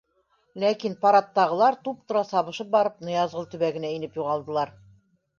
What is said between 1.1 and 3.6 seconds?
аттағылар, туп-тура сабышып барып, Ныязғол